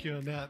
[0.00, 0.48] Thank you, Annette.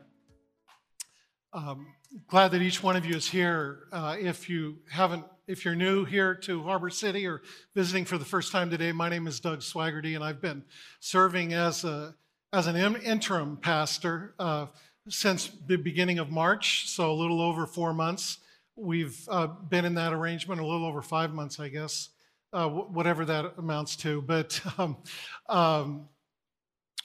[1.52, 1.88] Um,
[2.28, 3.80] glad that each one of you is here.
[3.90, 7.42] Uh, if you haven't, if you're new here to Harbor City or
[7.74, 10.62] visiting for the first time today, my name is Doug Swaggerty, and I've been
[11.00, 12.14] serving as a
[12.52, 14.66] as an interim pastor uh,
[15.08, 18.38] since the beginning of March, so a little over four months.
[18.76, 22.10] We've uh, been in that arrangement a little over five months, I guess,
[22.52, 24.22] uh, whatever that amounts to.
[24.22, 24.98] But um,
[25.48, 26.08] um,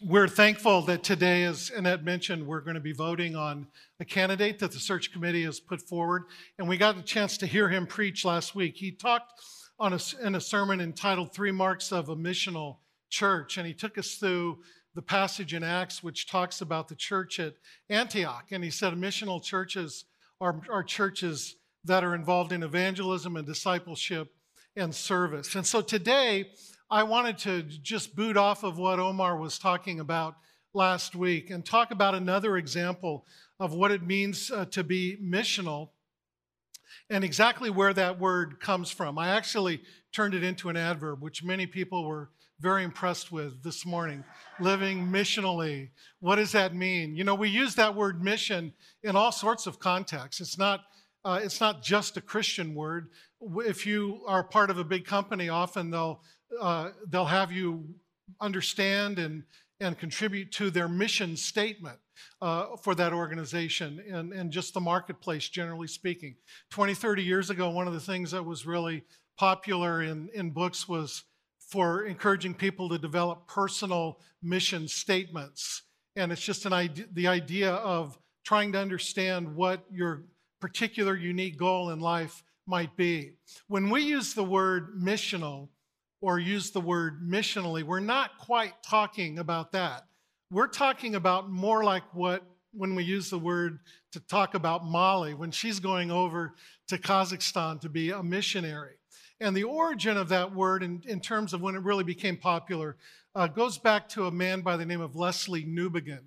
[0.02, 3.68] we're thankful that today, as Annette mentioned, we're going to be voting on
[4.00, 6.24] a candidate that the search committee has put forward.
[6.60, 8.76] And we got a chance to hear him preach last week.
[8.76, 9.42] He talked
[9.80, 12.78] on a, in a sermon entitled Three Marks of a Missional
[13.10, 13.58] Church.
[13.58, 14.60] And he took us through
[14.96, 17.54] the passage in Acts which talks about the church at
[17.90, 18.48] Antioch.
[18.52, 20.06] And he said missional churches
[20.42, 24.34] are, are churches that are involved in evangelism and discipleship
[24.76, 25.56] and service.
[25.56, 26.50] And so today,
[26.90, 30.36] I wanted to just boot off of what Omar was talking about
[30.72, 33.26] last week and talk about another example
[33.60, 35.90] of what it means uh, to be missional
[37.10, 39.18] and exactly where that word comes from.
[39.18, 39.82] I actually
[40.14, 44.24] turned it into an adverb, which many people were very impressed with this morning.
[44.60, 45.90] Living missionally.
[46.20, 47.16] What does that mean?
[47.16, 50.40] You know, we use that word mission in all sorts of contexts.
[50.40, 50.82] It's not,
[51.24, 53.10] uh, it's not just a Christian word.
[53.42, 56.22] If you are part of a big company, often they'll
[56.60, 57.86] uh, they'll have you
[58.42, 59.44] understand and,
[59.80, 62.00] and contribute to their mission statement
[62.42, 66.36] uh, for that organization and, and just the marketplace, generally speaking.
[66.72, 69.04] 20, 30 years ago, one of the things that was really
[69.38, 71.24] popular in, in books was
[71.60, 75.84] for encouraging people to develop personal mission statements.
[76.16, 80.24] And it's just an idea, the idea of trying to understand what your
[80.62, 83.34] particular unique goal in life might be.
[83.68, 85.70] When we use the word missional,
[86.26, 90.08] or use the word missionally, we're not quite talking about that.
[90.50, 92.44] We're talking about more like what
[92.74, 93.78] when we use the word
[94.12, 96.56] to talk about Molly, when she's going over
[96.88, 98.96] to Kazakhstan to be a missionary.
[99.40, 102.98] And the origin of that word, in, in terms of when it really became popular,
[103.36, 106.24] uh, goes back to a man by the name of Lesslie Newbigin.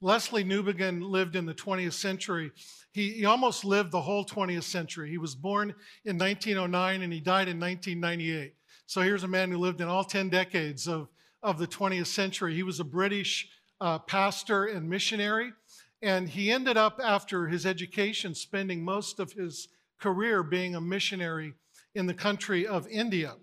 [0.00, 2.52] Lesslie Newbigin lived in the 20th century.
[2.92, 5.10] He, he, almost lived the whole 20th century.
[5.10, 5.74] He was born
[6.04, 8.54] in 1909 and he died in 1998.
[8.90, 11.06] So here's a man who lived in all 10 decades of,
[11.44, 12.56] of the 20th century.
[12.56, 13.48] He was a British
[13.80, 15.52] uh, pastor and missionary,
[16.02, 19.68] and he ended up, after his education, spending most of his
[20.00, 21.54] career being a missionary
[21.94, 23.36] in the country of India.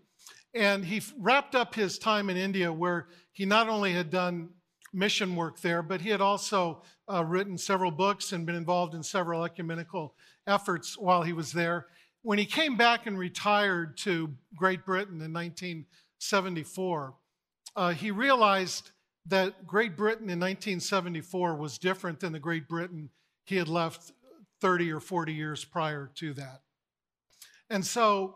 [0.53, 4.49] And he wrapped up his time in India where he not only had done
[4.91, 9.01] mission work there, but he had also uh, written several books and been involved in
[9.01, 10.13] several ecumenical
[10.45, 11.85] efforts while he was there.
[12.23, 17.13] When he came back and retired to Great Britain in 1974,
[17.75, 18.91] uh, he realized
[19.27, 23.09] that Great Britain in 1974 was different than the Great Britain
[23.45, 24.11] he had left
[24.61, 26.61] 30 or 40 years prior to that.
[27.69, 28.35] And so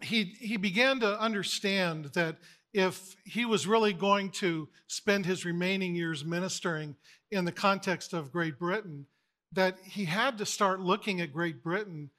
[0.00, 2.36] he, he began to understand that
[2.72, 6.96] if he was really going to spend his remaining years ministering
[7.30, 9.06] in the context of Great Britain,
[9.52, 12.10] that he had to start looking at Great Britain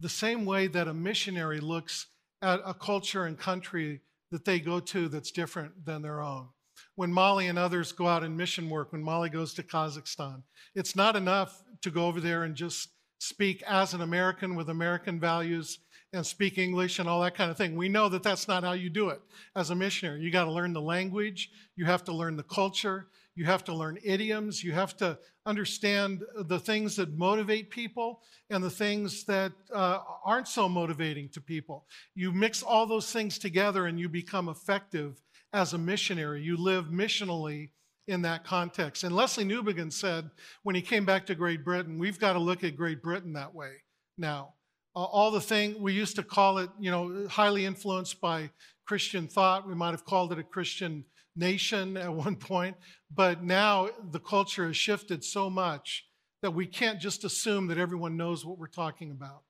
[0.00, 2.06] the same way that a missionary looks
[2.40, 4.00] at a culture and country
[4.30, 6.48] that they go to that's different than their own.
[6.94, 10.42] When Molly and others go out in mission work, when Molly goes to Kazakhstan,
[10.74, 15.18] it's not enough to go over there and just speak as an American with American
[15.18, 15.80] values
[16.12, 17.76] and speak English and all that kind of thing.
[17.76, 19.20] We know that that's not how you do it
[19.56, 20.20] as a missionary.
[20.20, 23.72] You got to learn the language, you have to learn the culture, you have to
[23.72, 24.64] learn idioms.
[24.64, 25.16] You have to
[25.46, 31.40] understand the things that motivate people and the things that uh, aren't so motivating to
[31.40, 31.86] people.
[32.16, 35.22] You mix all those things together and you become effective
[35.52, 36.42] as a missionary.
[36.42, 37.68] You live missionally
[38.08, 39.04] in that context.
[39.04, 40.28] And Lesslie Newbigin said
[40.64, 43.54] when he came back to Great Britain, we've got to look at Great Britain that
[43.54, 43.70] way
[44.18, 44.54] now.
[44.96, 48.50] Uh, all the thing we used to call it, you know, highly influenced by
[48.84, 49.68] Christian thought.
[49.68, 51.04] We might have called it a Christian
[51.38, 52.76] nation at one point,
[53.14, 56.04] but now the culture has shifted so much
[56.42, 59.42] that we can't just assume that everyone knows what we're talking about.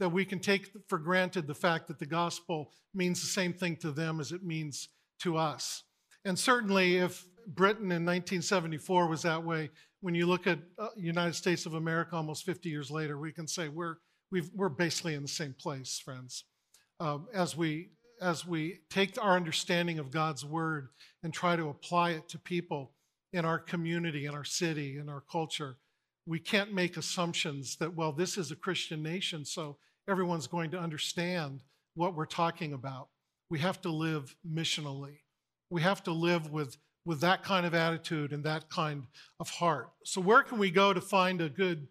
[0.00, 3.76] That we can take for granted the fact that the gospel means the same thing
[3.76, 4.88] to them as it means
[5.20, 5.84] to us.
[6.24, 11.34] And certainly, if Britain in 1974 was that way, when you look at uh, United
[11.34, 13.96] States of America almost 50 years later, we can say we're,
[14.32, 16.44] we are basically in the same place, friends.
[16.98, 17.90] Um, as we
[18.22, 20.88] as we take our understanding of God's word
[21.22, 22.92] and try to apply it to people
[23.32, 25.76] in our community, in our city, in our culture,
[26.26, 29.76] we can't make assumptions that, well, this is a Christian nation, so
[30.08, 31.60] everyone's going to understand
[31.94, 33.08] what we're talking about.
[33.50, 35.18] We have to live missionally.
[35.70, 39.04] We have to live with with that kind of attitude and that kind
[39.40, 39.90] of heart.
[40.04, 41.88] So, where can we go to find a good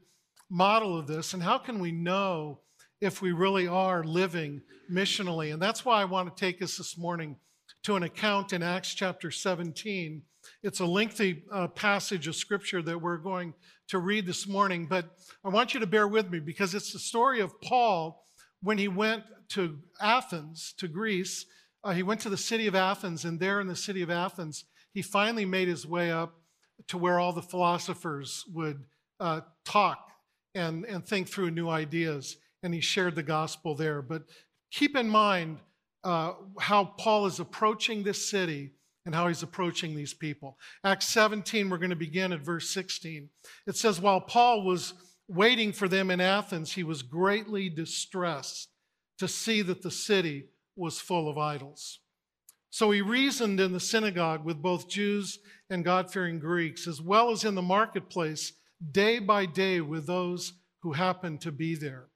[0.49, 1.33] model of this?
[1.33, 2.59] And how can we know
[3.01, 5.51] if we really are living missionally?
[5.51, 7.35] And that's why I want to take us this morning
[7.83, 10.21] to an account in Acts chapter 17.
[10.63, 13.53] It's a lengthy uh, passage of scripture that we're going
[13.89, 16.99] to read this morning, but I want you to bear with me because it's the
[16.99, 18.25] story of Paul
[18.61, 21.45] when he went to Athens, to Greece.
[21.83, 24.65] Uh, he went to the city of Athens, and there in the city of Athens,
[24.93, 26.35] he finally made his way up
[26.87, 28.83] to where all the philosophers would
[29.19, 30.09] uh, talk
[30.55, 34.01] and, and think through new ideas, and he shared the gospel there.
[34.01, 34.23] But
[34.71, 35.59] keep in mind
[36.03, 38.71] uh, how Paul is approaching this city
[39.05, 40.57] and how he's approaching these people.
[40.83, 43.29] Acts 17, we're going to begin at verse 16.
[43.65, 44.93] It says, While Paul was
[45.27, 48.69] waiting for them in Athens, he was greatly distressed
[49.17, 51.99] to see that the city was full of idols.
[52.69, 57.31] So he reasoned in the synagogue with both Jews and God fearing Greeks, as well
[57.31, 58.53] as in the marketplace,
[58.91, 62.10] day by day with those who happened to be there.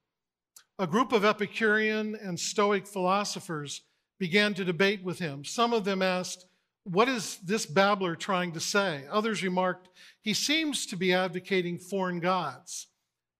[0.77, 3.81] A group of Epicurean and Stoic philosophers
[4.19, 5.45] began to debate with him.
[5.45, 6.45] Some of them asked,
[6.83, 9.05] What is this babbler trying to say?
[9.09, 9.87] Others remarked,
[10.21, 12.87] He seems to be advocating foreign gods.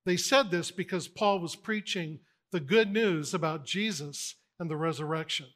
[0.05, 2.19] They said this because Paul was preaching
[2.53, 5.47] the good news about Jesus and the resurrection.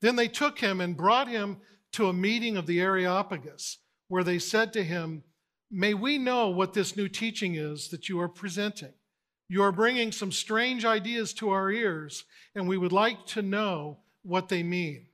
[0.00, 1.58] Then they took him and brought him
[1.92, 3.78] to a meeting of the Areopagus,
[4.08, 5.22] where they said to him,
[5.70, 8.94] May we know what this new teaching is that you are presenting.
[9.50, 12.22] You are bringing some strange ideas to our ears,
[12.54, 15.06] and we would like to know what they mean.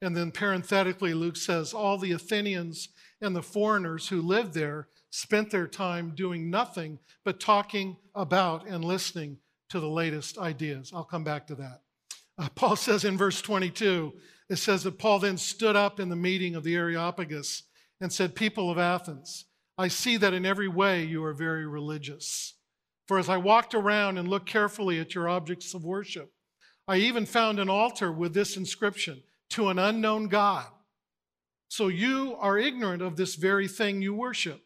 [0.00, 2.90] And then parenthetically, Luke says, All the Athenians
[3.20, 8.84] and the foreigners who lived there spent their time doing nothing but talking about and
[8.84, 9.38] listening
[9.70, 10.92] to the latest ideas.
[10.94, 11.80] I'll come back to that.
[12.38, 14.12] Uh, Paul says in verse 22,
[14.48, 17.64] it says that Paul then stood up in the meeting of the Areopagus
[18.00, 19.46] and said, People of Athens,
[19.76, 22.52] I see that in every way you are very religious.
[23.06, 26.32] For as I walked around and looked carefully at your objects of worship,
[26.88, 30.66] I even found an altar with this inscription to an unknown God.
[31.68, 34.62] So you are ignorant of this very thing you worship.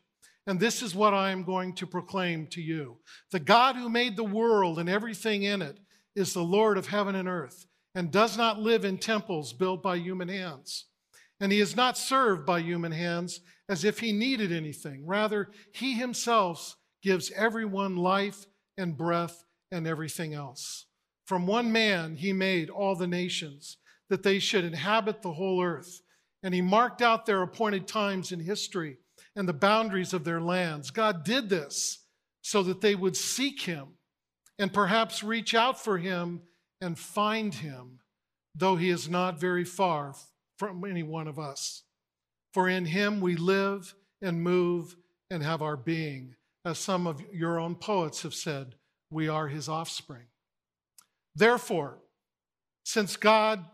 [0.47, 2.99] And this is what I am going to proclaim to you
[3.31, 5.79] The God who made the world and everything in it
[6.17, 9.97] is the Lord of heaven and earth, and does not live in temples built by
[9.97, 10.87] human hands.
[11.41, 15.07] And he is not served by human hands as if he needed anything.
[15.07, 20.87] Rather, he himself gives everyone life and breath and everything else.
[21.27, 23.77] From one man he made all the nations,
[24.11, 26.03] that they should inhabit the whole earth.
[26.43, 28.99] And he marked out their appointed times in history
[29.37, 30.91] and the boundaries of their lands.
[30.91, 32.01] God did this
[32.43, 33.89] so that they would seek him
[34.59, 36.43] and perhaps reach out for him
[36.81, 38.01] and find him,
[38.55, 40.15] though he is not very far
[40.59, 41.83] from any one of us.
[42.53, 44.97] For in him we live and move
[45.31, 46.35] and have our being.
[46.65, 48.75] As some of your own poets have said,
[49.11, 50.27] we are his offspring.
[51.35, 51.99] Therefore,
[52.85, 53.65] since God,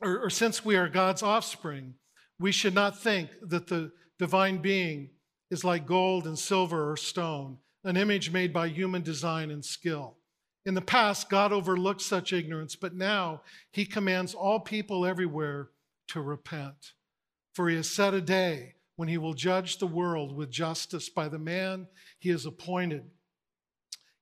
[0.00, 1.94] or, or since we are God's offspring,
[2.38, 5.10] we should not think that the divine being
[5.50, 10.16] is like gold and silver or stone an image made by human design and skill.
[10.66, 13.40] In the past, God overlooked such ignorance, but now
[13.72, 15.70] he commands all people everywhere
[16.08, 16.92] to repent.
[17.54, 21.26] For he has set a day when he will judge the world with justice by
[21.26, 21.86] the man
[22.18, 23.02] he has appointed.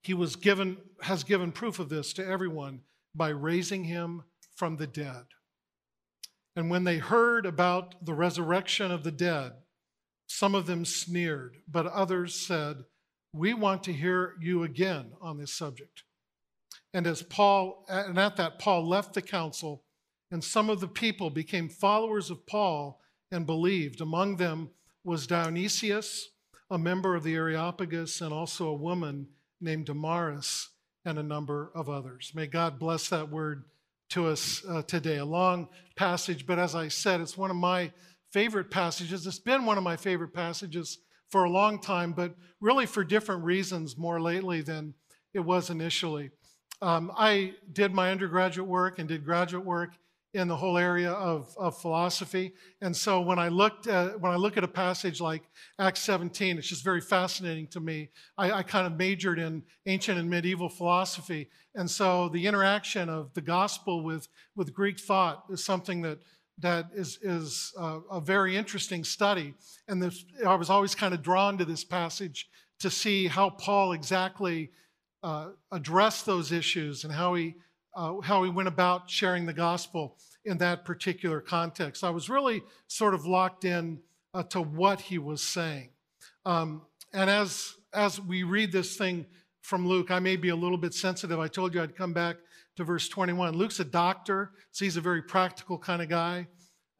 [0.02, 2.82] He was given, has given proof of this to everyone
[3.12, 4.22] by raising him
[4.54, 5.24] from the dead.
[6.54, 9.50] And when they heard about the resurrection of the dead,
[10.28, 12.84] some of them sneered, but others said,
[13.32, 16.04] we want to hear you again on this subject.
[16.94, 19.82] And as Paul, and at that, Paul left the council,
[20.30, 24.00] and some of the people became followers of Paul and believed.
[24.00, 24.70] Among them
[25.04, 26.28] was Dionysius,
[26.70, 29.28] a member of the Areopagus, and also a woman
[29.60, 30.68] named Damaris,
[31.04, 32.32] and a number of others.
[32.34, 33.64] May God bless that word
[34.10, 35.16] to us uh, today.
[35.16, 37.90] A long passage, but as I said, it's one of my
[38.30, 39.26] favorite passages.
[39.26, 40.98] It's been one of my favorite passages
[41.30, 44.94] for a long time, but really for different reasons more lately than
[45.34, 46.30] it was initially.
[46.80, 49.90] Um, I did my undergraduate work and did graduate work
[50.34, 52.52] in the whole area of, of philosophy.
[52.82, 55.42] And so when I looked at, when I look at a passage like
[55.78, 58.10] Acts 17, it's just very fascinating to me.
[58.36, 61.48] I, I kind of majored in ancient and medieval philosophy.
[61.74, 66.18] And so the interaction of the gospel with, with Greek thought is something that
[66.60, 69.54] that is, is a, a very interesting study.
[69.86, 72.48] And this, I was always kind of drawn to this passage
[72.80, 74.72] to see how Paul exactly
[75.22, 77.54] uh, addressed those issues and how he
[77.98, 82.04] uh, how he went about sharing the gospel in that particular context.
[82.04, 83.98] I was really sort of locked in
[84.32, 85.90] uh, to what he was saying.
[86.46, 89.26] Um, and as, as we read this thing
[89.62, 91.40] from Luke, I may be a little bit sensitive.
[91.40, 92.36] I told you I'd come back
[92.76, 93.54] to verse 21.
[93.54, 96.46] Luke's a doctor, so he's a very practical kind of guy.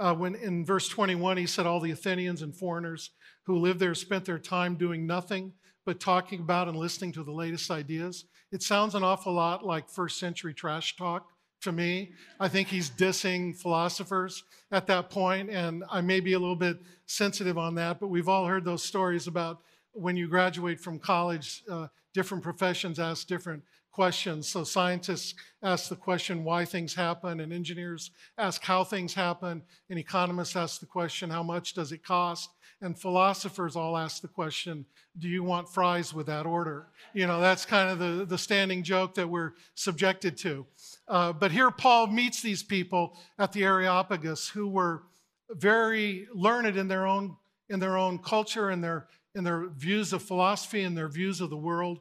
[0.00, 3.11] Uh, when in verse 21, he said, All the Athenians and foreigners
[3.45, 5.52] who lived there spent their time doing nothing
[5.87, 8.25] but talking about and listening to the latest ideas.
[8.50, 11.28] It sounds an awful lot like first century trash talk
[11.61, 12.12] to me.
[12.40, 16.78] I think he's dissing philosophers at that point, and I may be a little bit
[17.07, 19.61] sensitive on that, but we've all heard those stories about
[19.93, 24.49] when you graduate from college, uh, different professions ask different questions.
[24.49, 29.99] So scientists ask the question why things happen, and engineers ask how things happen, and
[29.99, 32.50] economists ask the question how much does it cost,
[32.81, 34.85] and philosophers all ask the question
[35.19, 36.87] do you want fries with that order?
[37.13, 40.65] You know, that's kind of the, the standing joke that we're subjected to.
[41.09, 45.03] Uh, but here Paul meets these people at the Areopagus who were
[45.51, 47.37] very learned in their own
[47.69, 51.51] in their own culture and their in their views of philosophy and their views of
[51.51, 52.01] the world.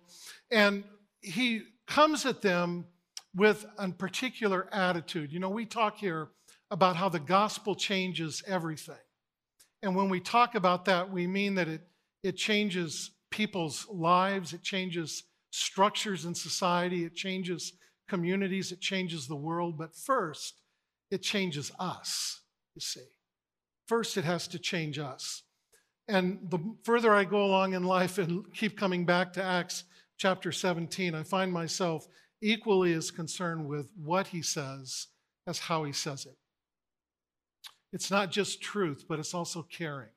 [0.52, 0.84] And
[1.22, 2.86] he comes at them
[3.36, 5.32] with a particular attitude.
[5.32, 6.30] You know, we talk here
[6.72, 8.96] about how the gospel changes everything.
[9.88, 11.80] And when we talk about that, we mean that it,
[12.22, 17.72] it changes people's lives, it changes structures in society, it changes
[18.10, 19.78] communities, it changes the world.
[19.78, 20.56] But first,
[21.10, 22.42] it changes us,
[22.76, 23.08] you see.
[23.88, 25.44] First, it has to change us.
[26.10, 29.86] And the further I go along in life and keep coming back to Acts
[30.18, 32.10] chapter 17, I find myself
[32.42, 35.08] equally as concerned with what he says
[35.48, 36.36] as how he says it.
[37.98, 40.12] It's not just truth, but it's also caring.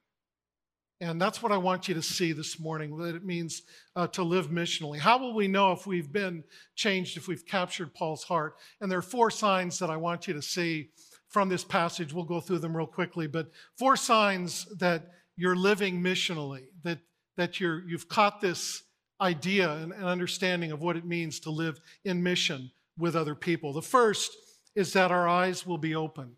[1.01, 3.63] And that's what I want you to see this morning, that it means
[3.97, 4.99] uh, to live missionally.
[4.99, 6.45] How will we know if we've been
[6.75, 8.57] changed, if we've captured Paul's heart?
[8.83, 10.91] And there are four signs that I want you to see
[11.29, 12.13] from this passage.
[12.13, 16.99] We'll go through them real quickly, but four signs that you're living missionally, that,
[17.39, 18.83] that you're, you've caught this
[19.23, 23.73] idea and, and understanding of what it means to live in mission with other people.
[23.73, 24.37] The first
[24.75, 26.37] is that our eyes will be opened.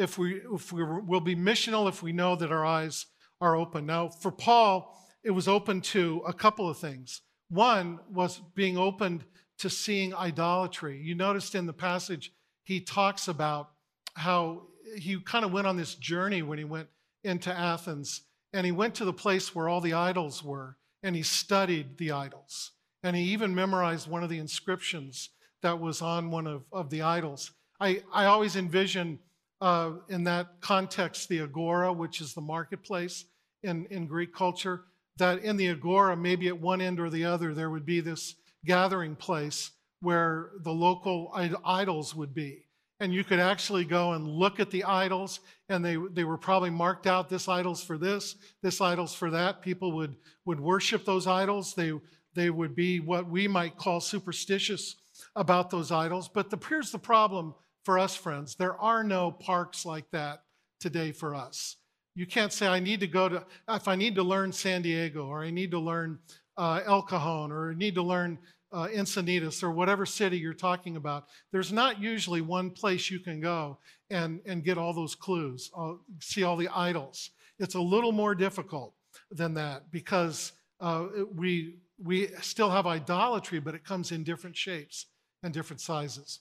[0.00, 3.06] If we, if we will be missional, if we know that our eyes
[3.40, 3.84] are open.
[3.84, 7.20] Now, for Paul, it was open to a couple of things.
[7.50, 9.24] One was being opened
[9.58, 11.00] to seeing idolatry.
[11.02, 12.32] You noticed in the passage,
[12.64, 13.72] he talks about
[14.14, 14.62] how
[14.96, 16.88] he kind of went on this journey when he went
[17.24, 21.22] into Athens and he went to the place where all the idols were and he
[21.22, 22.72] studied the idols.
[23.02, 25.30] And he even memorized one of the inscriptions
[25.62, 27.52] that was on one of, of the idols.
[27.78, 29.18] I, I always envision
[29.60, 33.24] uh, in that context the agora, which is the marketplace
[33.62, 34.84] in, in Greek culture,
[35.18, 38.36] that in the agora, maybe at one end or the other, there would be this
[38.64, 41.30] gathering place where the local
[41.64, 42.64] idols would be.
[43.00, 45.40] And you could actually go and look at the idols
[45.70, 49.62] and they, they were probably marked out this idol's for this this idol's for that.
[49.62, 51.74] People would would worship those idols.
[51.74, 51.92] They
[52.34, 54.96] they would be what we might call superstitious
[55.34, 56.28] about those idols.
[56.28, 60.42] But the, here's the problem for us friends there are no parks like that
[60.80, 61.76] today for us
[62.14, 65.26] you can't say i need to go to if i need to learn san diego
[65.26, 66.18] or i need to learn
[66.56, 68.38] uh, el cajon or i need to learn
[68.72, 73.40] uh, Encinitas or whatever city you're talking about, there's not usually one place you can
[73.40, 73.78] go
[74.10, 77.30] and, and get all those clues, uh, see all the idols.
[77.58, 78.94] It's a little more difficult
[79.30, 85.06] than that because uh, we, we still have idolatry, but it comes in different shapes
[85.42, 86.40] and different sizes.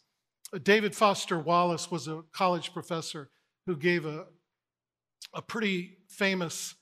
[0.64, 3.30] David Foster Wallace was a college professor
[3.68, 4.26] who gave a,
[5.34, 6.76] a pretty famous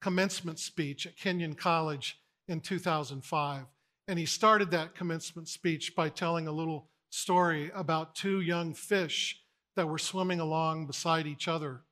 [0.00, 3.64] commencement speech at Kenyon College in 2005.
[4.08, 9.40] And he started that commencement speech by telling a little story about two young fish
[9.76, 11.82] that were swimming along beside each other.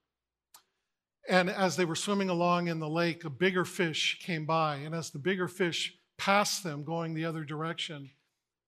[1.28, 4.76] And as they were swimming along in the lake, a bigger fish came by.
[4.76, 8.10] And as the bigger fish passed them going the other direction,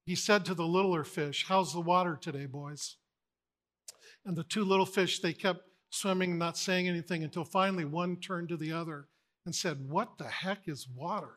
[0.07, 2.97] he said to the littler fish, How's the water today, boys?
[4.25, 5.61] And the two little fish, they kept
[5.91, 9.09] swimming, not saying anything until finally one turned to the other
[9.45, 11.35] and said, What the heck is water?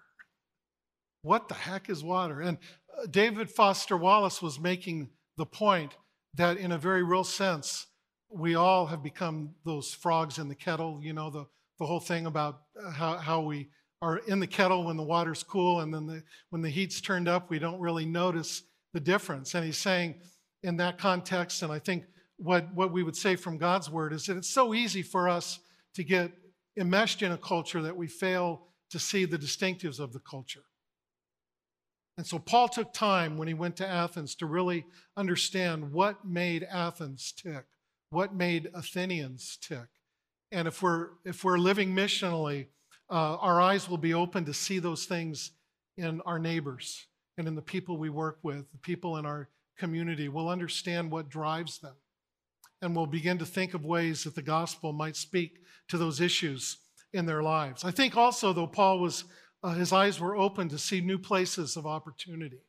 [1.24, 2.42] What the heck is water?
[2.42, 2.60] And
[2.98, 5.98] uh, David Foster Wallace was making the point
[6.36, 7.88] that, in a very real sense,
[8.32, 11.00] we all have become those frogs in the kettle.
[11.02, 11.46] You know, the,
[11.80, 13.70] the whole thing about uh, how, how we
[14.02, 17.28] are in the kettle when the water's cool, and then the, when the heat's turned
[17.28, 18.64] up, we don't really notice
[18.94, 19.54] the difference.
[19.54, 20.16] And he's saying,
[20.64, 22.06] in that context, and I think
[22.38, 25.60] what, what we would say from God's word is that it's so easy for us
[25.96, 26.32] to get
[26.78, 30.64] enmeshed in a culture that we fail to see the distinctives of the culture.
[32.18, 36.64] And so Paul took time when he went to Athens to really understand what made
[36.64, 37.66] Athens tick,
[38.10, 39.88] what made Athenians tick.
[40.52, 42.68] And if we're, if we're living missionally,
[43.10, 45.52] uh, our eyes will be open to see those things
[45.98, 50.30] in our neighbors and in the people we work with, the people in our community.
[50.30, 51.96] We'll understand what drives them.
[52.82, 56.78] And we'll begin to think of ways that the gospel might speak to those issues
[57.12, 57.84] in their lives.
[57.84, 59.26] I think also, though, Paul was,
[59.64, 62.60] uh, his eyes were open to see new places of opportunity.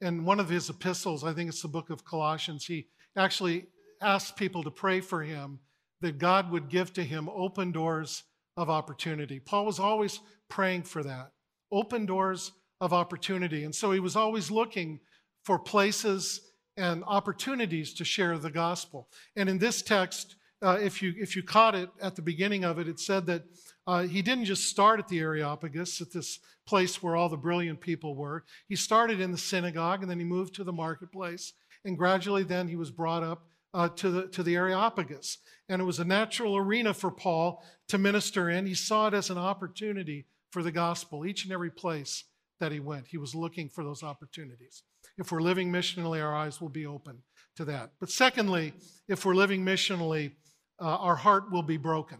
[0.00, 3.66] In one of his epistles, I think it's the book of Colossians, he actually
[4.02, 5.60] asked people to pray for him
[6.00, 8.24] that God would give to him open doors
[8.56, 9.40] of opportunity.
[9.40, 11.32] Paul was always praying for that
[11.72, 13.64] open doors of opportunity.
[13.64, 15.00] And so he was always looking
[15.42, 16.40] for places
[16.76, 19.08] and opportunities to share the gospel.
[19.36, 22.78] And in this text, uh, if, you, if you caught it at the beginning of
[22.78, 23.42] it, it said that
[23.86, 27.80] uh, he didn't just start at the Areopagus, at this place where all the brilliant
[27.80, 28.44] people were.
[28.68, 31.52] He started in the synagogue and then he moved to the marketplace.
[31.84, 35.38] And gradually, then he was brought up uh, to, the, to the Areopagus.
[35.68, 38.66] And it was a natural arena for Paul to minister in.
[38.66, 42.24] He saw it as an opportunity for the gospel, each and every place
[42.60, 43.08] that he went.
[43.08, 44.84] He was looking for those opportunities.
[45.18, 47.18] If we're living missionally, our eyes will be open
[47.56, 47.92] to that.
[47.98, 48.72] But secondly,
[49.08, 50.32] if we're living missionally,
[50.80, 52.18] uh, our heart will be broken.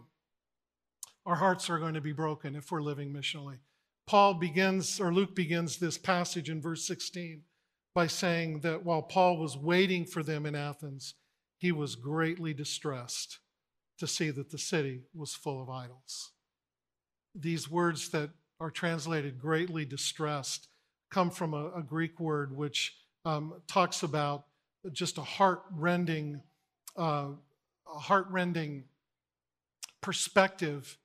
[1.25, 3.57] Our hearts are going to be broken if we're living missionally.
[4.05, 7.41] Paul begins, or Luke begins this passage in verse 16
[7.95, 11.15] by saying that while Paul was waiting for them in Athens,
[11.65, 13.39] he was greatly distressed
[13.97, 16.29] to see that the city was full of idols.
[17.33, 18.29] These words that
[18.59, 20.67] are translated greatly distressed
[21.09, 22.95] come from a, a Greek word which
[23.25, 24.45] um, talks about
[24.91, 26.43] just a heart-rending,
[26.95, 27.29] uh,
[27.91, 28.83] a heart-rending
[30.01, 30.99] perspective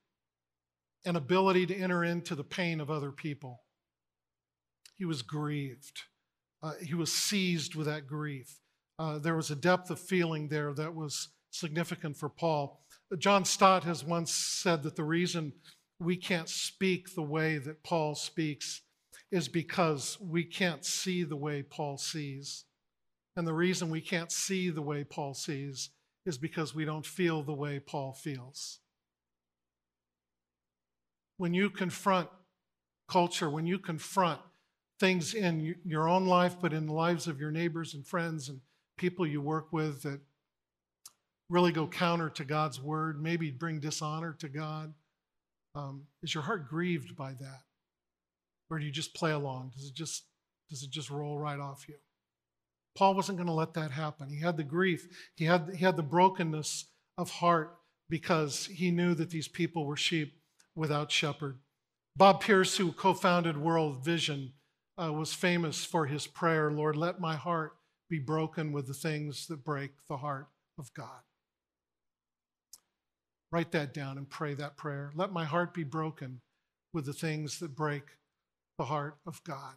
[1.07, 3.63] and ability to enter into the pain of other people.
[4.99, 6.03] He was grieved.
[6.63, 8.60] Uh, he was seized with that grief.
[9.01, 12.83] Uh, there was a depth of feeling there that was significant for Paul.
[13.17, 15.55] John Stott has once said that the reason
[15.99, 18.83] we can't speak the way that Paul speaks
[19.33, 22.67] is because we can't see the way Paul sees.
[23.37, 25.89] And the reason we can't see the way Paul sees
[26.27, 28.81] is because we don't feel the way Paul feels.
[31.39, 32.29] When you confront
[33.09, 34.43] culture, when you confront
[34.99, 38.61] things in your own life, but in the lives of your neighbors and friends and
[39.01, 40.21] people you work with that
[41.49, 44.93] really go counter to God's word, maybe bring dishonor to God,
[45.75, 47.63] um, is your heart grieved by that?
[48.69, 49.73] Or do you just play along?
[49.75, 50.25] Does it just,
[50.69, 51.95] does it just roll right off you?
[52.97, 54.29] Paul wasn't going to let that happen.
[54.29, 56.87] He had the grief, he had, he had the brokenness
[57.17, 57.79] of heart
[58.11, 60.35] because he knew that these people were sheep
[60.77, 61.59] without shepherd.
[62.17, 64.53] Bob Pierce, who co founded World Vision,
[65.03, 67.73] uh, was famous for his prayer Lord, let my heart
[68.11, 71.23] be broken with the things that break the heart of God.
[73.53, 75.13] Write that down and pray that prayer.
[75.15, 76.41] Let my heart be broken
[76.93, 78.03] with the things that break
[78.79, 79.77] the heart of God.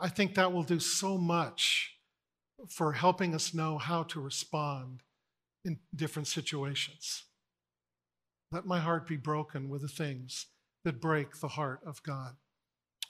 [0.00, 1.98] I think that will do so much
[2.68, 5.02] for helping us know how to respond
[5.64, 7.24] in different situations.
[8.50, 10.46] Let my heart be broken with the things
[10.84, 12.36] that break the heart of God.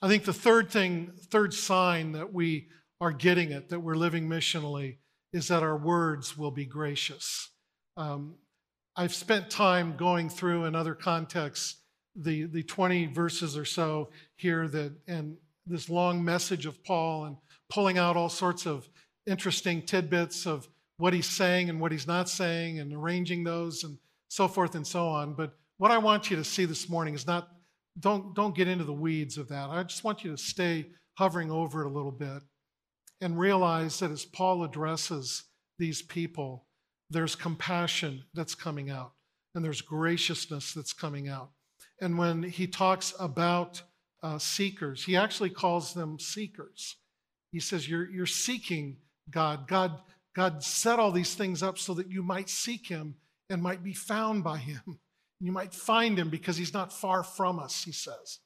[0.03, 2.69] I think the third thing, third sign that we
[3.01, 4.97] are getting it, that we're living missionally,
[5.33, 7.51] is that our words will be gracious.
[7.97, 8.35] Um,
[8.97, 11.77] I've spent time going through in other contexts
[12.17, 17.37] the, the 20 verses or so here that and this long message of Paul and
[17.69, 18.89] pulling out all sorts of
[19.27, 23.99] interesting tidbits of what he's saying and what he's not saying and arranging those and
[24.29, 25.35] so forth and so on.
[25.35, 27.49] But what I want you to see this morning is not
[27.99, 29.71] don't don't get into the weeds of that.
[29.71, 32.43] I just want you to stay hovering over it a little bit
[33.25, 35.45] and realize that as Paul addresses
[35.79, 36.67] these people,
[37.09, 39.13] there's compassion that's coming out
[39.55, 41.49] and there's graciousness that's coming out.
[42.03, 43.81] And when he talks about
[44.23, 46.97] uh, seekers, he actually calls them seekers.
[47.51, 48.99] He says, you're, you're seeking
[49.31, 49.69] God.
[49.69, 50.03] God.
[50.37, 53.15] God set all these things up so that you might seek him
[53.49, 54.99] and might be found by him.
[55.41, 58.41] You might find him because he's not far from us, he says.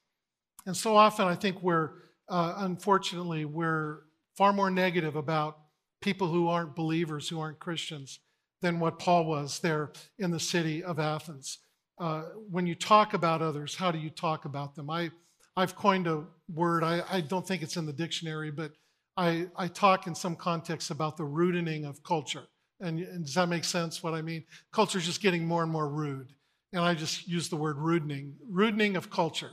[0.65, 1.91] And so often I think we're,
[2.29, 4.03] uh, unfortunately, we're
[4.39, 5.57] far more negative about
[5.99, 8.19] people who aren't believers, who aren't Christians
[8.61, 11.57] than what Paul was there in the city of Athens.
[11.99, 14.89] Uh, when you talk about others, how do you talk about them?
[14.89, 15.11] I,
[15.57, 16.23] I've coined a
[16.55, 18.71] word, I, I don't think it's in the dictionary, but
[19.17, 22.47] I, I talk in some contexts about the rudening of culture.
[22.79, 24.45] And, and does that make sense what I mean?
[24.71, 26.31] Culture is just getting more and more rude.
[26.71, 29.51] And I just use the word rudening, rudening of culture.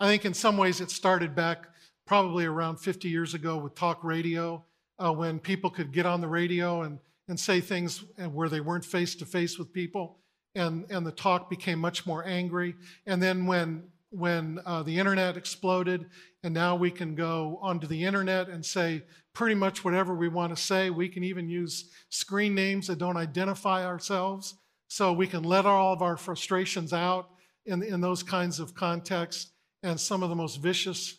[0.00, 1.68] I think in some ways it started back
[2.06, 4.64] probably around 50 years ago with talk radio,
[4.98, 8.84] uh, when people could get on the radio and, and say things where they weren't
[8.84, 10.18] face to face with people,
[10.54, 12.74] and, and the talk became much more angry.
[13.06, 16.06] And then when when uh, the internet exploded,
[16.44, 20.56] and now we can go onto the internet and say pretty much whatever we want
[20.56, 20.88] to say.
[20.88, 24.54] We can even use screen names that don't identify ourselves,
[24.88, 27.30] so we can let all of our frustrations out
[27.66, 29.50] in, in those kinds of contexts.
[29.82, 31.18] And some of the most vicious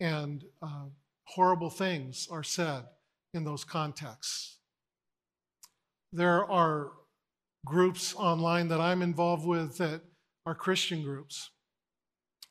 [0.00, 0.86] and uh,
[1.24, 2.84] horrible things are said
[3.34, 4.58] in those contexts.
[6.12, 6.92] There are
[7.64, 10.00] groups online that I'm involved with that
[10.46, 11.50] are Christian groups,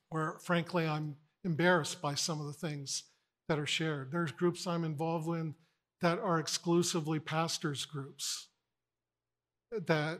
[0.09, 3.03] where frankly I'm embarrassed by some of the things
[3.47, 4.11] that are shared.
[4.11, 5.55] There's groups I'm involved in
[6.01, 8.47] that are exclusively pastors' groups
[9.71, 10.19] that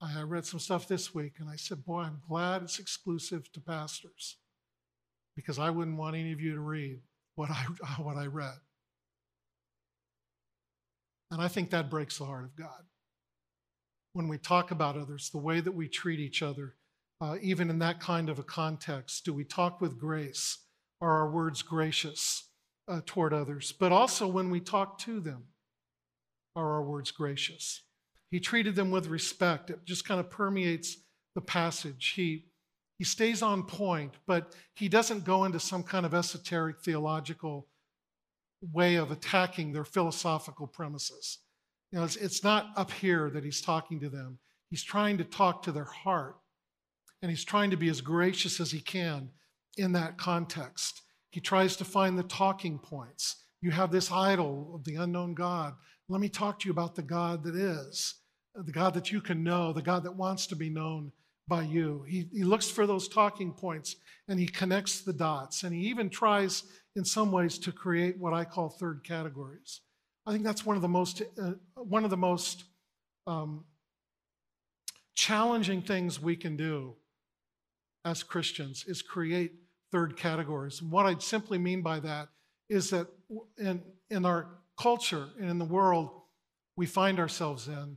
[0.00, 3.60] I read some stuff this week and I said, Boy, I'm glad it's exclusive to
[3.60, 4.36] pastors
[5.38, 6.98] because I wouldn't want any of you to read
[7.36, 7.62] what I,
[8.02, 8.58] what I read.
[11.30, 12.82] And I think that breaks the heart of God.
[14.14, 16.74] When we talk about others, the way that we treat each other,
[17.20, 20.58] uh, even in that kind of a context, do we talk with grace?
[21.00, 22.48] Are our words gracious
[22.88, 23.70] uh, toward others?
[23.70, 25.44] But also when we talk to them,
[26.56, 27.82] are our words gracious?
[28.32, 29.70] He treated them with respect.
[29.70, 30.96] It just kind of permeates
[31.36, 32.14] the passage.
[32.16, 32.46] He,
[32.98, 37.68] he stays on point, but he doesn't go into some kind of esoteric theological
[38.72, 41.38] way of attacking their philosophical premises.
[41.92, 44.38] You know, it's, it's not up here that he's talking to them.
[44.68, 46.36] He's trying to talk to their heart,
[47.22, 49.30] and he's trying to be as gracious as he can
[49.76, 51.02] in that context.
[51.30, 53.36] He tries to find the talking points.
[53.60, 55.74] You have this idol of the unknown God.
[56.08, 58.14] Let me talk to you about the God that is,
[58.54, 61.12] the God that you can know, the God that wants to be known
[61.48, 62.04] by you.
[62.06, 63.96] He, he looks for those talking points
[64.28, 65.62] and he connects the dots.
[65.62, 69.80] And he even tries, in some ways, to create what I call third categories.
[70.26, 72.64] I think that's one of the most, uh, one of the most
[73.26, 73.64] um,
[75.14, 76.94] challenging things we can do
[78.04, 79.52] as Christians is create
[79.90, 80.82] third categories.
[80.82, 82.28] And what I'd simply mean by that
[82.68, 83.06] is that
[83.56, 86.10] in, in our culture and in the world
[86.76, 87.96] we find ourselves in,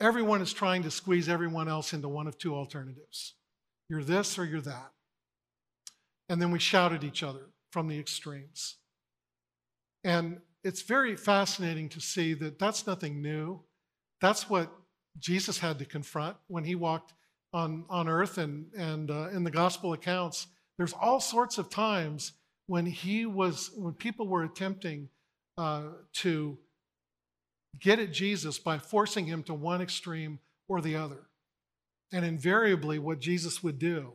[0.00, 3.34] everyone is trying to squeeze everyone else into one of two alternatives
[3.88, 4.92] you're this or you're that.
[6.28, 8.76] And then we shout at each other from the extremes.
[10.02, 13.60] And it's very fascinating to see that that's nothing new.
[14.20, 14.72] That's what
[15.18, 17.12] Jesus had to confront when he walked
[17.52, 22.32] on, on earth and, and uh, in the gospel accounts, there's all sorts of times
[22.66, 25.08] when he was, when people were attempting
[25.56, 26.58] uh, to
[27.80, 31.26] get at Jesus by forcing him to one extreme or the other.
[32.12, 34.12] And invariably, what Jesus would do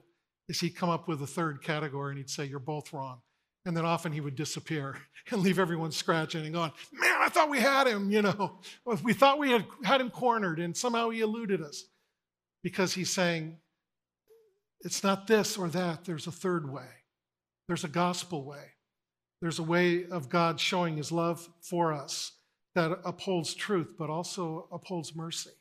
[0.47, 3.21] is he'd come up with a third category and he'd say, You're both wrong.
[3.65, 4.97] And then often he would disappear
[5.31, 8.59] and leave everyone scratching and going, Man, I thought we had him, you know.
[9.03, 11.85] We thought we had had him cornered and somehow he eluded us
[12.63, 13.57] because he's saying,
[14.83, 16.87] it's not this or that, there's a third way.
[17.67, 18.73] There's a gospel way.
[19.41, 22.33] There's a way of God showing his love for us
[22.75, 25.51] that upholds truth, but also upholds mercy.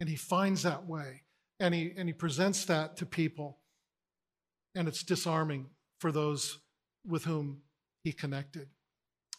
[0.00, 1.22] And he finds that way
[1.60, 3.58] and he, and he presents that to people.
[4.74, 5.66] And it's disarming
[5.98, 6.58] for those
[7.06, 7.62] with whom
[8.02, 8.68] he connected.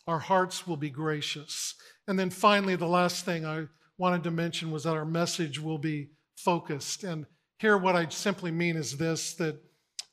[0.08, 1.76] Our hearts will be gracious.
[2.08, 3.66] And then finally, the last thing I
[3.98, 7.04] wanted to mention was that our message will be focused.
[7.04, 7.26] And
[7.60, 9.62] here, what I simply mean is this that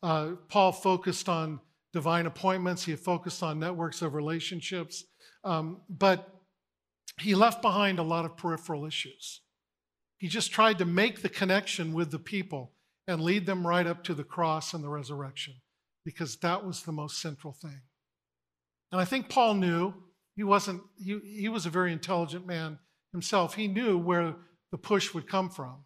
[0.02, 1.60] uh, Paul focused on
[1.92, 5.04] divine appointments, he focused on networks of relationships,
[5.44, 6.41] um, but
[7.22, 9.40] he left behind a lot of peripheral issues.
[10.18, 12.72] He just tried to make the connection with the people
[13.08, 15.54] and lead them right up to the cross and the resurrection
[16.04, 17.80] because that was the most central thing.
[18.92, 19.94] And I think Paul knew
[20.36, 22.78] he wasn't, he, he was a very intelligent man
[23.12, 23.54] himself.
[23.54, 24.36] He knew where
[24.70, 25.84] the push would come from.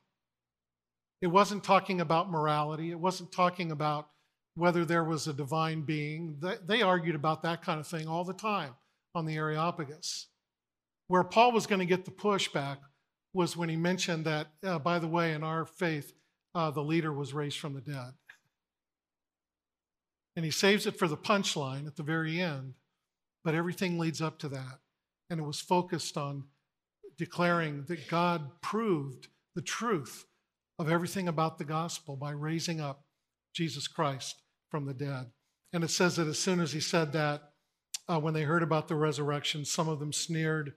[1.22, 2.90] It wasn't talking about morality.
[2.90, 4.08] It wasn't talking about
[4.54, 6.40] whether there was a divine being.
[6.66, 8.74] They argued about that kind of thing all the time
[9.14, 10.28] on the Areopagus.
[11.08, 12.78] Where Paul was going to get the pushback
[13.32, 16.12] was when he mentioned that, uh, by the way, in our faith,
[16.54, 18.12] uh, the leader was raised from the dead.
[20.34, 22.74] And he saves it for the punchline at the very end,
[23.44, 24.80] but everything leads up to that.
[25.30, 26.44] And it was focused on
[27.18, 30.26] declaring that God proved the truth
[30.78, 33.04] of everything about the gospel by raising up
[33.54, 35.30] Jesus Christ from the dead.
[35.72, 37.52] And it says that as soon as he said that,
[38.08, 40.74] uh, when they heard about the resurrection, some of them sneered,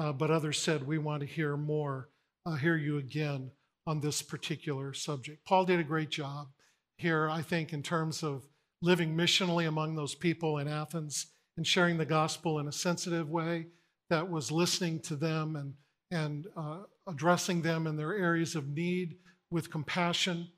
[0.00, 2.08] uh, but others said, We want to hear more,
[2.46, 3.50] uh, hear you again
[3.86, 5.44] on this particular subject.
[5.44, 6.48] Paul did a great job
[6.96, 8.48] here, I think, in terms of
[8.80, 11.26] living missionally among those people in Athens
[11.58, 13.66] and sharing the gospel in a sensitive way
[14.08, 15.74] that was listening to them and,
[16.10, 19.16] and uh, addressing them in their areas of need
[19.50, 20.48] with compassion.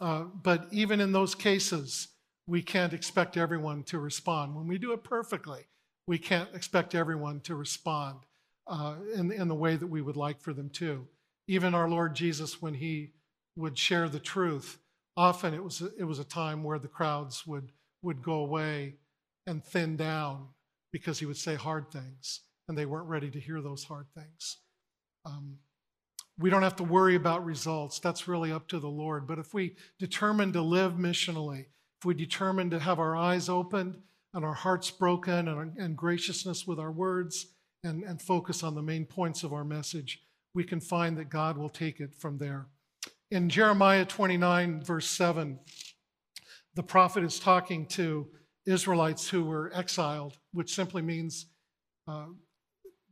[0.00, 2.08] Uh, but even in those cases,
[2.48, 4.56] we can't expect everyone to respond.
[4.56, 5.66] When we do it perfectly,
[6.08, 8.18] we can't expect everyone to respond
[8.70, 11.06] uh, in, in the way that we would like for them to.
[11.48, 13.10] Even our Lord Jesus, when he
[13.56, 14.78] would share the truth,
[15.16, 18.94] often it was, it was a time where the crowds would, would go away
[19.46, 20.46] and thin down
[20.92, 24.58] because he would say hard things, and they weren't ready to hear those hard things.
[25.24, 25.58] Um,
[26.38, 27.98] we don't have to worry about results.
[27.98, 29.26] That's really up to the Lord.
[29.26, 31.66] But if we determine to live missionally,
[31.98, 33.98] if we determine to have our eyes opened
[34.32, 37.46] and our hearts broken and, and graciousness with our words
[37.82, 40.22] and, and focus on the main points of our message,
[40.54, 42.66] we can find that God will take it from there.
[43.30, 45.58] In Jeremiah 29, verse 7,
[46.74, 48.28] the prophet is talking to
[48.66, 51.46] Israelites who were exiled, which simply means
[52.06, 52.26] uh,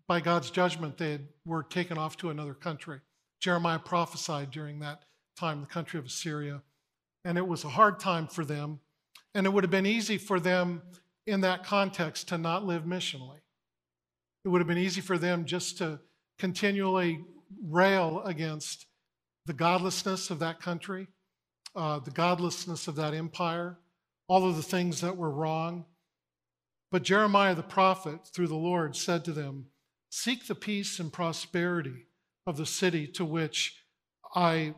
[0.07, 3.01] by God's judgment they had, were taken off to another country.
[3.41, 5.05] Jeremiah prophesied during that
[5.39, 6.63] time, the country of Assyria.
[7.25, 8.81] And it was a hard time for them.
[9.35, 10.83] And it would have been easy for them
[11.27, 13.41] in that context to not live missionally.
[14.49, 16.01] It would have been easy for them just to
[16.39, 17.23] continually
[17.63, 18.87] rail against
[19.45, 21.09] the godlessness of that country,
[21.77, 23.79] uh, the godlessness of that empire,
[24.27, 25.85] all of the things that were wrong.
[26.91, 29.67] But Jeremiah the prophet, through the Lord, said to them,
[30.09, 32.07] Seek the peace and prosperity
[32.47, 33.85] of the city to which
[34.35, 34.75] I,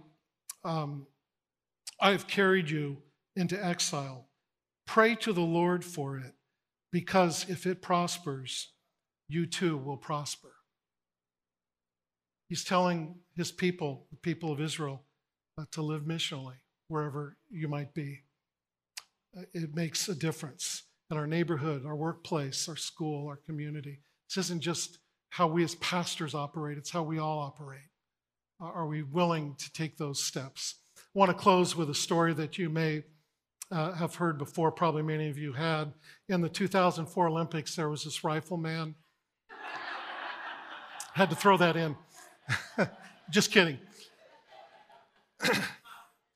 [0.65, 1.07] um,
[2.01, 2.97] I have carried you
[3.37, 4.27] into exile.
[4.85, 6.35] Pray to the Lord for it,
[6.91, 8.73] because if it prospers,
[9.31, 10.53] you too will prosper.
[12.49, 15.05] He's telling his people, the people of Israel,
[15.57, 16.57] uh, to live missionally
[16.89, 18.21] wherever you might be.
[19.37, 24.01] Uh, it makes a difference in our neighborhood, our workplace, our school, our community.
[24.29, 27.81] This isn't just how we as pastors operate, it's how we all operate.
[28.61, 30.75] Are we willing to take those steps?
[30.99, 33.05] I want to close with a story that you may
[33.71, 35.93] uh, have heard before, probably many of you had.
[36.29, 38.97] In the 2004 Olympics, there was this rifleman.
[41.15, 41.97] Had to throw that in.
[43.31, 43.79] just kidding.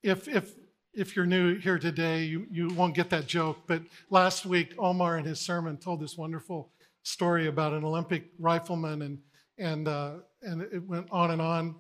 [0.02, 0.54] if, if,
[0.94, 3.58] if you're new here today, you, you won't get that joke.
[3.66, 6.70] But last week, Omar in his sermon told this wonderful
[7.02, 9.18] story about an Olympic rifleman, and
[9.58, 11.76] and uh, and it went on and on.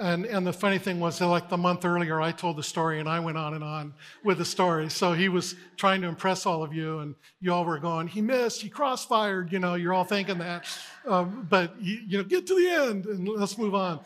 [0.00, 3.08] And and the funny thing was like the month earlier, I told the story, and
[3.08, 3.92] I went on and on
[4.24, 4.88] with the story.
[4.88, 8.22] So he was trying to impress all of you, and you all were going, he
[8.22, 9.52] missed, he crossfired.
[9.52, 10.64] You know, you're all thinking that,
[11.06, 14.00] um, but you, you know, get to the end and let's move on,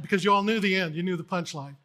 [0.00, 1.76] because you all knew the end, you knew the punchline.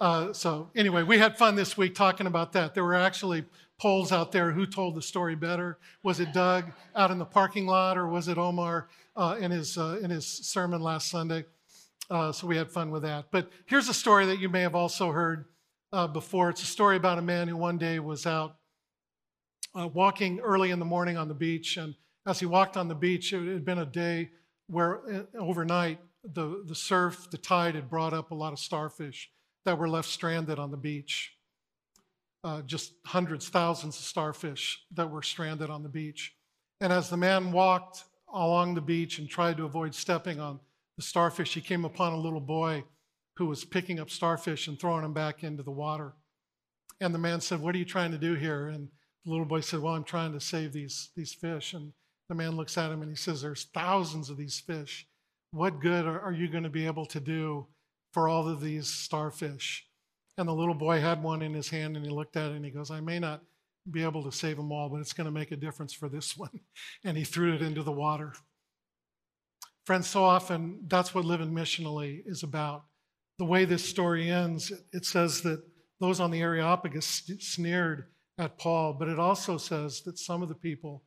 [0.00, 2.74] Uh, so anyway, we had fun this week talking about that.
[2.74, 3.44] There were actually
[3.80, 5.78] polls out there who told the story better.
[6.04, 9.76] Was it Doug out in the parking lot, or was it Omar uh, in, his,
[9.76, 11.44] uh, in his sermon last Sunday?
[12.10, 13.26] Uh, so we had fun with that.
[13.30, 15.46] But here's a story that you may have also heard
[15.92, 16.50] uh, before.
[16.50, 18.56] It's a story about a man who one day was out
[19.74, 21.76] uh, walking early in the morning on the beach.
[21.76, 21.94] And
[22.26, 24.30] as he walked on the beach, it had been a day
[24.66, 29.30] where uh, overnight the, the surf, the tide had brought up a lot of starfish
[29.64, 31.34] that were left stranded on the beach
[32.44, 36.36] uh, just hundreds, thousands of starfish that were stranded on the beach.
[36.80, 40.60] And as the man walked along the beach and tried to avoid stepping on
[40.96, 42.84] the starfish, he came upon a little boy
[43.36, 46.14] who was picking up starfish and throwing them back into the water.
[47.00, 48.68] And the man said, What are you trying to do here?
[48.68, 48.88] And
[49.24, 51.74] the little boy said, Well, I'm trying to save these, these fish.
[51.74, 51.92] And
[52.28, 55.06] the man looks at him and he says, There's thousands of these fish.
[55.50, 57.66] What good are, are you going to be able to do
[58.12, 59.86] for all of these starfish?
[60.36, 62.64] And the little boy had one in his hand and he looked at it and
[62.64, 63.42] he goes, I may not
[63.90, 66.36] be able to save them all, but it's going to make a difference for this
[66.36, 66.60] one.
[67.04, 68.32] And he threw it into the water.
[69.84, 72.84] Friends, so often that's what living missionally is about.
[73.38, 75.62] The way this story ends, it says that
[76.00, 78.06] those on the Areopagus sneered
[78.38, 81.02] at Paul, but it also says that some of the people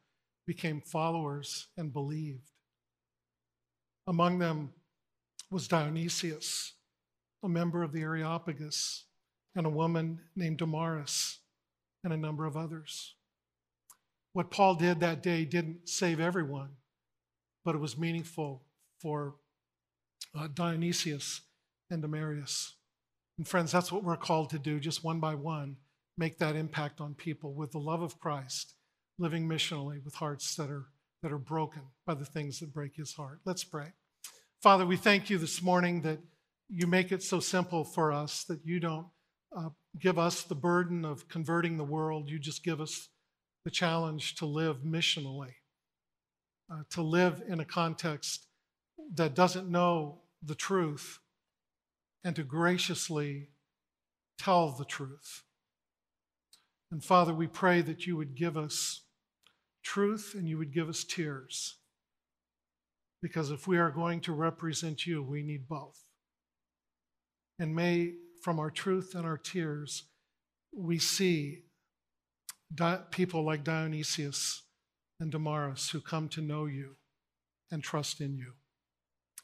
[0.46, 2.52] became followers and believed.
[4.06, 4.72] Among them
[5.50, 6.74] was Dionysius,
[7.44, 9.06] a member of the Areopagus
[9.56, 11.40] and a woman named Damaris,
[12.04, 13.16] and a number of others.
[14.34, 16.70] What Paul did that day didn't save everyone,
[17.66, 18.67] but it was meaningful
[19.02, 19.36] for
[20.38, 21.42] uh, Dionysius
[21.90, 22.76] and Damaris.
[23.38, 25.78] And friends, that's what we're called to do, just one by one,
[26.18, 28.74] make that impact on people with the love of Christ,
[29.20, 30.88] living missionally with hearts that are,
[31.22, 33.40] that are broken by the things that break his heart.
[33.46, 33.94] Let's pray.
[34.62, 36.20] Father, we thank you this morning that
[36.70, 39.08] you make it so simple for us that you don't
[39.56, 42.30] uh, give us the burden of converting the world.
[42.30, 43.10] You just give us
[43.64, 45.54] the challenge to live missionally,
[46.72, 48.48] uh, to live in a context
[49.16, 51.20] that doesn't know the truth,
[52.24, 53.50] and to graciously
[54.38, 55.44] tell the truth.
[56.92, 59.02] And Father, we pray that you would give us
[59.84, 61.76] truth and you would give us tears.
[63.22, 66.00] Because if we are going to represent you, we need both.
[67.60, 70.04] And may, from our truth and our tears,
[70.74, 71.64] we see
[72.74, 74.64] Di- people like Dionysius
[75.20, 76.98] and Damaris who come to know you
[77.72, 78.54] and trust in you.